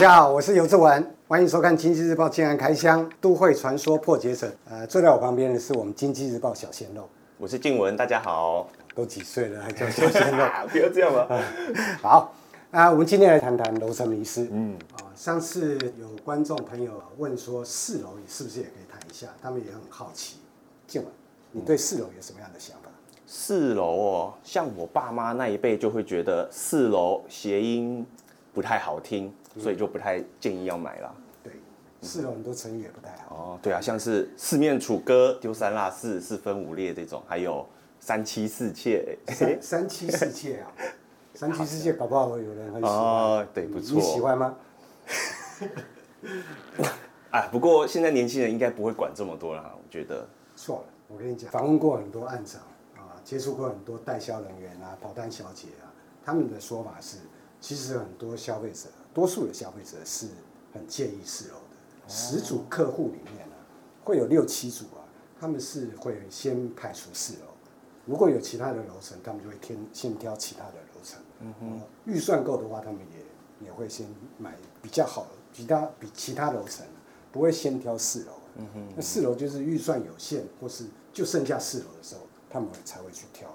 [0.00, 4.50] 家好，我是游志文，欢迎收看《经济日报》建案开箱都会传说破解者。
[4.64, 7.06] 呃，坐在我旁边的是我们《经济日报》小鲜肉，
[7.36, 8.66] 我是静文，大家好。
[8.94, 10.42] 都几岁了还叫小鲜肉？
[10.72, 11.28] 不要这样嘛。
[12.00, 12.32] 好，
[12.70, 14.48] 啊，我们今天来谈谈楼层迷思。
[14.50, 19.26] 嗯，啊，上次有观众朋友问说，四楼是不是也可以谈一下？
[19.42, 20.38] 他们也很好奇。
[20.86, 21.12] 静文，
[21.52, 22.88] 你对四楼有什么样的想法？
[23.26, 28.06] 四楼哦，像我爸妈那一辈就会觉得四楼谐音
[28.52, 29.32] 不太好听。
[29.58, 31.12] 所以就不太建议要买了。
[31.42, 31.52] 对，
[32.02, 33.34] 四楼很多成语也不太好。
[33.34, 37.66] 哦，对啊，像是四面楚歌、丢三落四、四分五裂这种，还有
[37.98, 39.18] 三妻四妾。
[39.26, 40.70] 三三妻四妾啊，
[41.34, 42.96] 三妻四妾搞不好有人很喜欢。
[42.96, 43.96] 哦，对，不错。
[43.96, 44.56] 你喜欢吗？
[47.32, 50.24] 哎， 不过现在年轻人应该不会管这么多了，我觉得。
[50.54, 52.62] 错了，我跟你讲，访问过很多案长
[52.94, 55.90] 啊，接触过很多代销人员啊、跑单小姐啊，
[56.24, 57.16] 他们的说法是，
[57.60, 58.88] 其实很多消费者。
[59.12, 60.28] 多数的消费者是
[60.72, 63.56] 很介意四楼的，十组客户里面呢，
[64.04, 65.02] 会有六七组啊，
[65.40, 67.46] 他们是会先排除四楼，
[68.06, 71.20] 如果有其他的楼层，他们就会先先挑其他的楼层。
[71.40, 74.06] 嗯哼，预算够的话，他们也也会先
[74.38, 76.86] 买比较好的，其他比其他楼层，
[77.32, 78.32] 不会先挑四楼。
[78.58, 83.48] 嗯哼，那四楼就是预算有限，或是就剩下四楼的时候，他们才会去挑。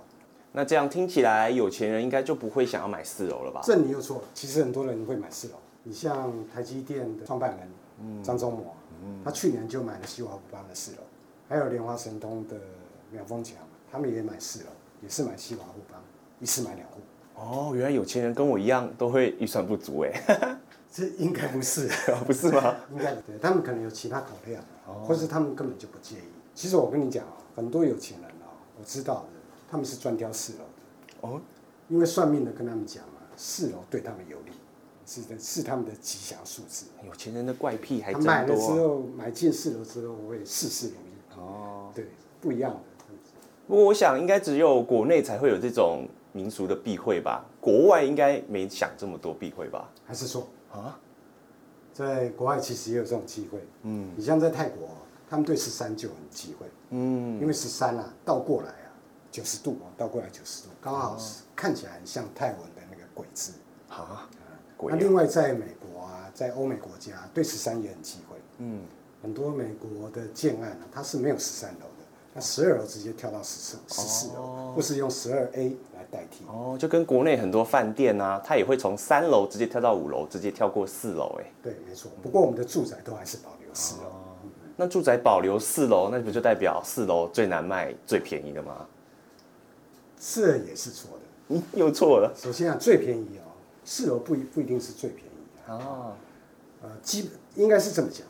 [0.55, 3.59] 那这样听起来，有钱人应该就不会想要买四楼了吧？
[3.61, 4.23] 这你又错了。
[4.33, 5.55] 其实很多人会买四楼。
[5.83, 8.73] 你像台积电的创办人张忠谋，
[9.23, 10.99] 他去年就买了西华富邦的四楼，
[11.49, 12.55] 还有莲花神通的
[13.11, 13.57] 苗峰强，
[13.91, 14.67] 他们也买四楼，
[15.03, 16.01] 也是买西华富邦，
[16.39, 17.01] 一次买两户。
[17.35, 20.57] 哦，原来有钱人跟我一样都会预算不足哎。
[20.89, 21.89] 这应该不是，
[22.25, 22.73] 不是吗？
[22.91, 24.63] 应该对，他们可能有其他考量，
[25.03, 26.31] 或是他们根本就不介意。
[26.55, 28.47] 其实我跟你讲啊，很多有钱人啊，
[28.79, 29.34] 我知道的。
[29.69, 31.41] 他们是专挑四楼的哦，
[31.89, 34.51] 因为算命的跟他们讲嘛，四楼对他们有利，
[35.05, 36.85] 是的，是他们的吉祥数字。
[37.05, 38.31] 有钱人的怪癖还真多。
[38.31, 41.39] 他买了之后，买进四楼之后会事事如意。
[41.39, 42.05] 哦，对，
[42.39, 42.79] 不一样的。
[43.67, 47.43] 不过我想，应该只有国内才会有这种民俗的避讳吧？
[47.59, 49.89] 国外应该没想这么多避讳吧？
[50.05, 50.99] 还是说啊，
[51.91, 53.59] 在国外其实也有这种机会。
[53.81, 54.89] 嗯，你像在泰国，
[55.27, 56.67] 他们对十三就很忌讳。
[56.91, 58.73] 嗯，因为十三啊，倒过来。
[59.35, 63.51] 九十度哦，倒过来九十度，刚好是看起来很像泰文的那个鬼字。
[63.89, 64.29] 啊，
[64.81, 68.37] 那另外在美国啊，在欧美国家对十三也很忌讳。
[68.59, 68.85] 嗯，
[69.21, 76.45] 很多美国的建案啊，它是没有十三楼的，那十二楼直接跳到十四十四楼，或是用十二 A 来代替。
[76.47, 81.37] 哦，就跟国内很多饭店啊，它也会从三楼直接跳到五楼，直接跳过四楼。
[81.41, 82.09] 哎，对，没错。
[82.23, 84.11] 不过我们的住宅都还是保留四楼。
[84.77, 88.85] 那住宅保留四楼，那不就代表四楼最难卖、最便宜的吗？
[90.17, 92.33] 这也是错的，嗯，又错了。
[92.35, 93.51] 首先啊，最便宜哦，
[93.83, 95.75] 四楼不一不一定是最便宜啊。
[95.75, 96.13] 哦，
[96.81, 98.25] 呃，基本应该是这么讲，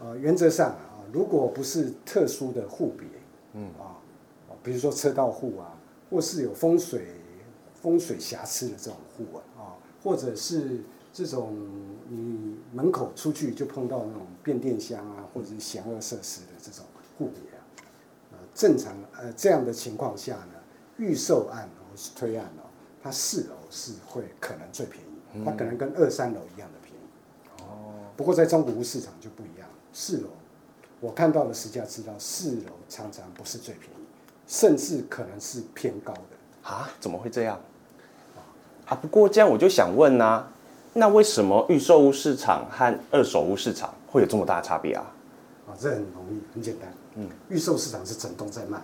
[0.00, 3.06] 呃，原则上啊，如果不是特殊的户别，
[3.54, 3.96] 嗯啊，
[4.62, 5.78] 比如说车道户啊，
[6.10, 7.06] 或是有风水
[7.80, 9.62] 风水瑕疵的这种户啊，啊，
[10.02, 10.80] 或者是
[11.12, 11.56] 这种
[12.08, 16.84] 你门口出去就碰到那种变电箱啊，或者是险恶设施的这种
[17.16, 17.62] 户别啊，
[18.32, 20.59] 呃，正常呃这样的情况下呢。
[21.00, 22.68] 预售案或是推案哦，
[23.02, 27.62] 它四楼是会可能最便宜，它可能跟二三楼一样的便宜。
[27.62, 27.94] 哦。
[28.16, 30.28] 不过在中古屋市场就不一样，四楼
[31.00, 34.04] 我看到的实价知道，四楼常常不是最便宜，
[34.46, 36.70] 甚至可能是偏高的。
[36.70, 36.90] 啊？
[37.00, 37.58] 怎么会这样？
[38.84, 38.94] 啊？
[38.94, 40.52] 不过这样我就想问呐、啊，
[40.92, 45.10] 那为什么预售屋市场和二手屋市场会有这么大的差别啊？
[45.66, 46.92] 啊，这很容易，很简单。
[47.14, 48.82] 嗯，预售市场是整栋在卖。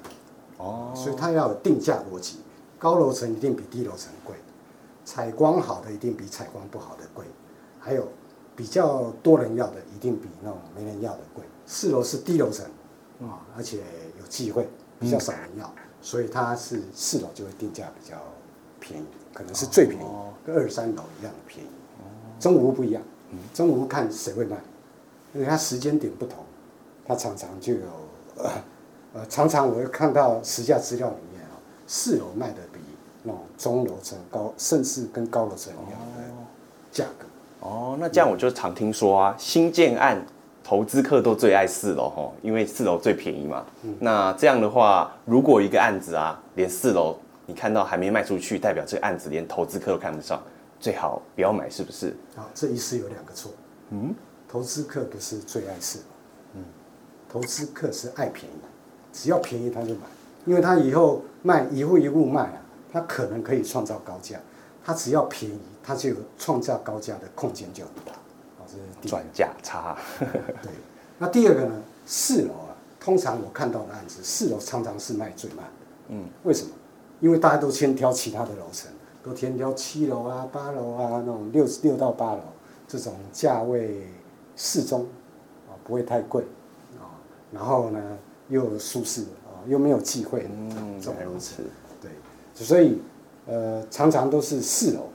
[0.58, 2.38] 哦，所以它要有定价逻辑，
[2.78, 4.34] 高楼层一定比低楼层贵，
[5.04, 7.24] 采光好的一定比采光不好的贵，
[7.78, 8.08] 还有
[8.54, 11.44] 比较多人要的一定比那种没人要的贵。
[11.66, 12.64] 四楼是低楼层，
[13.20, 13.82] 啊，而且
[14.18, 14.68] 有机会
[14.98, 18.16] 比较少人要，所以它是四楼就会定价比较
[18.80, 20.06] 便宜，可能是最便宜，
[20.44, 21.68] 跟二三楼一样的便宜。
[22.38, 23.02] 中午不一样，
[23.52, 24.56] 中午看谁会卖，
[25.34, 26.44] 因为它时间点不同，
[27.06, 27.80] 它常常就有。
[28.38, 28.50] 呃，
[29.28, 31.54] 常常我会看到实价资料里面啊，
[31.86, 32.80] 四楼卖的比
[33.22, 36.22] 那种中楼层高，甚至跟高楼层一样的
[36.92, 37.26] 价格。
[37.60, 40.24] 哦，那这样我就常听说啊，新建案
[40.62, 43.64] 投资客都最爱四楼哈，因为四楼最便宜嘛。
[43.82, 43.94] 嗯。
[44.00, 47.16] 那这样的话，如果一个案子啊，连四楼
[47.46, 50.42] 你看到还没卖出去，代表这个案子连投资客都看不上，
[50.78, 52.16] 最好不要买，是不是？
[52.36, 53.50] 啊，这意思有两个错。
[53.90, 54.14] 嗯。
[54.48, 56.04] 投资客不是最爱四楼。
[56.54, 56.64] 嗯。
[57.28, 58.56] 投资客是爱便宜。
[59.16, 60.00] 只要便宜他就买，
[60.44, 62.60] 因为他以后卖一户一户卖啊，
[62.92, 64.38] 他可能可以创造高价。
[64.84, 68.12] 他只要便宜，他就有创造高价的空间就很大。
[68.12, 69.96] 啊，这是转价差。
[70.20, 70.70] 对，
[71.18, 75.86] 那第二个呢，四楼啊，通常我看到的案子，四楼常常是卖最慢的。
[76.10, 76.70] 嗯，为什么？
[77.20, 78.92] 因为大家都先挑其他的楼层，
[79.24, 82.40] 都先挑七楼啊、八楼啊那种六六到八楼
[82.86, 84.06] 这种价位
[84.54, 85.00] 适中
[85.66, 86.44] 啊，不会太贵
[87.00, 87.10] 啊，
[87.50, 88.00] 然后呢
[88.48, 91.64] 又舒适啊，又没有忌讳，嗯，这种楼层。
[92.00, 92.10] 对，
[92.54, 93.00] 所以
[93.46, 95.08] 呃，常常都是四楼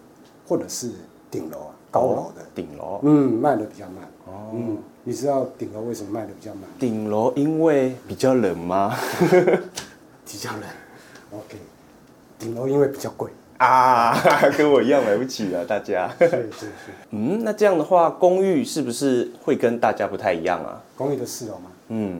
[0.47, 0.91] 或者是
[1.29, 4.03] 顶楼啊，高楼的顶楼，嗯，卖的比较慢。
[4.25, 6.63] 哦，嗯，你知道顶楼为什么卖的比较慢？
[6.79, 8.95] 顶楼因为比较冷吗？
[10.25, 10.61] 比较冷。
[11.31, 11.57] OK。
[12.39, 14.19] 顶楼因为比较贵啊，
[14.57, 16.11] 跟我一样买不起啊，大家。
[16.17, 16.69] 对对对。
[17.11, 20.81] 嗯，那这样的话，公寓是不是会跟大家不太一样啊？
[20.97, 21.71] 公寓的四楼吗？
[21.89, 22.19] 嗯。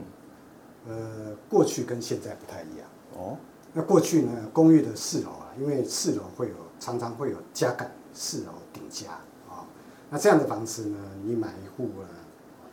[0.88, 2.88] 呃，过去跟现在不太一样。
[3.16, 3.36] 哦。
[3.72, 9.10] 那过去呢，公寓的四楼啊，因为四楼会有常常会有加盖，四楼顶加
[9.48, 9.64] 啊。
[10.10, 12.08] 那这样的房子呢，你买一户呢，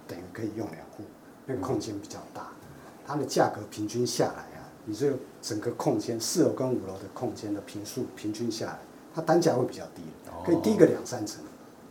[0.08, 1.04] 等于可以用两户，
[1.46, 2.48] 那个空间比较大，
[3.08, 4.68] 它的价格平均下来啊。
[4.86, 8.80] 你这整个空间，四楼跟五楼的空间的平数平均下来，
[9.14, 10.02] 它单价会比较低，
[10.44, 11.44] 可以低个两三成，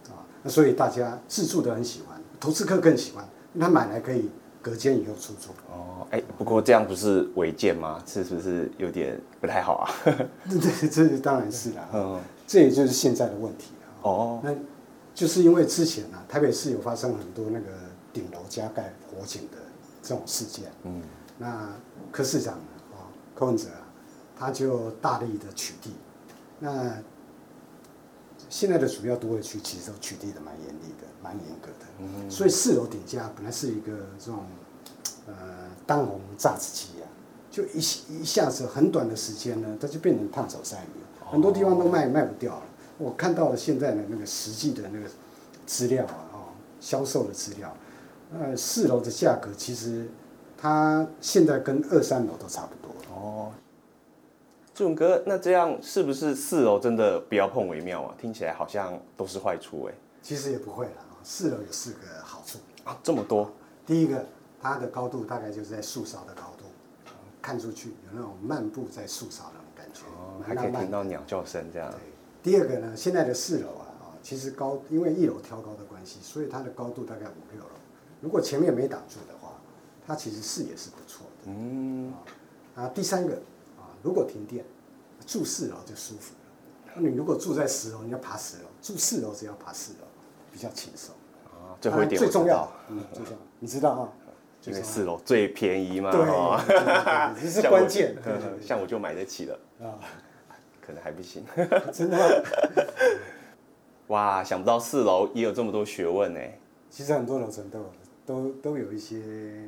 [0.09, 3.25] 啊，那所以大家自住的很喜欢，投资客更喜欢，
[3.55, 4.29] 因为他买来可以
[4.61, 5.51] 隔间以后出租。
[5.71, 8.03] 哦，哎，不过这样不是违建吗？
[8.07, 9.91] 是不是有点不太好啊？
[10.49, 13.73] 这这当然是了，嗯，这也就是现在的问题
[14.03, 14.55] 哦，那
[15.15, 17.67] 就是因为之前啊，台北市有发生很多那个
[18.13, 19.59] 顶楼加盖火警的
[20.03, 21.03] 这种事件，嗯，
[21.39, 21.69] 那
[22.11, 22.59] 柯市长。
[23.35, 23.87] 柯文哲啊，
[24.37, 25.91] 他就大力的取缔。
[26.59, 26.93] 那
[28.49, 31.87] 现在的主要都会区其实都取缔的蛮严厉的，蛮严格的。
[32.01, 32.31] 嗯。
[32.31, 34.45] 所以四楼顶加本来是一个这种
[35.27, 35.35] 呃
[35.87, 37.07] 当红炸子鸡啊，
[37.51, 37.79] 就一
[38.21, 42.63] 一下子很短的时间呢，它就变成烫手山芋，很多地方都卖卖不掉了。
[42.97, 45.07] 我看到了现在的那个实际的那个
[45.67, 46.39] 资料啊，哦，
[46.81, 47.77] 销售的资料，
[48.33, 50.09] 呃，四楼的价格其实
[50.57, 52.95] 它现在跟二三楼都差不多。
[53.15, 53.53] 哦，
[54.79, 58.15] 志文哥，那这样是不是四楼真的不要碰为妙啊？
[58.17, 59.95] 听起来好像都是坏处哎。
[60.23, 63.51] 其实也不会啦，四楼有四个好处啊，这么多。
[63.85, 64.25] 第一个，
[64.63, 66.67] 它的高度大概就是在树梢的高度，
[67.43, 71.91] 看出去有那种漫步在树梢那种感觉，哦，还可以听到鸟叫声这样。
[71.91, 71.99] 对。
[72.41, 77.71] 第二个呢，现在的四楼啊，啊其实高，因为一楼挑高的关系，所以它的高度大概五六楼。
[78.21, 79.55] 如果前面没挡住的话，
[80.07, 81.47] 它其实视野是不错的。
[81.47, 82.15] 嗯。
[82.77, 83.58] 啊，第三个啊，
[84.03, 84.65] 如果停电，
[85.27, 86.93] 住四楼就舒服了。
[86.95, 90.07] 那你如果住在十楼，你要爬十楼；住四楼只要爬四楼，
[90.53, 91.15] 比较轻松。
[91.47, 94.09] 啊，最后一点最重要，嗯，最重要，你知道啊？
[94.65, 96.11] 因为四楼最便宜嘛。
[96.11, 96.21] 对，
[97.41, 98.17] 这是关键。
[98.61, 99.95] 像我就买得起了啊，
[100.81, 101.45] 可能还不行。
[101.93, 102.25] 真的吗？
[104.09, 106.41] 哇，想不到四楼也有这么多学问呢。
[106.91, 107.93] 其实很多楼层都有。
[108.29, 109.17] 都都有一些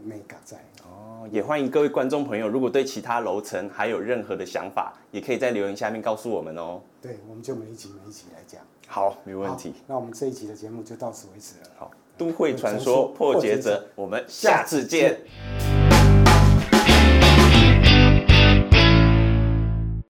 [0.04, 6.78] 美感在哦，也欢迎各位观众朋友，如果对其他楼层还有任何的想法，也可以在留言下面告诉我们哦。
[7.00, 8.60] 对，我们就每一集每一集来讲。
[8.86, 9.72] 好，没问题。
[9.86, 11.70] 那我们这一集的节目就到此为止了。
[11.78, 15.18] 好，都会传说破解者，我们下次见。